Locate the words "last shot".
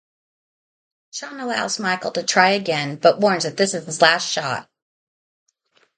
4.01-4.67